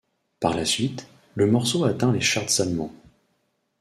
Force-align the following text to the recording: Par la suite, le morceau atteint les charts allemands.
Par 0.39 0.55
la 0.55 0.65
suite, 0.65 1.07
le 1.35 1.45
morceau 1.45 1.83
atteint 1.83 2.11
les 2.11 2.21
charts 2.21 2.49
allemands. 2.59 2.91